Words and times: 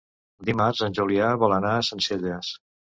Dimarts 0.49 0.81
en 0.89 0.97
Julià 1.01 1.31
vol 1.45 1.57
anar 1.61 1.77
a 1.79 1.87
Sencelles. 1.93 2.55